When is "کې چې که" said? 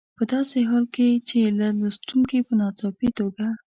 0.95-1.67